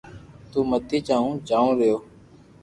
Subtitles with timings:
[0.51, 1.97] تو متي جا ھون جاو رھيو